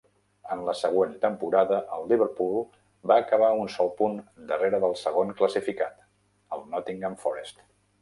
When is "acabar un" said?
3.25-3.71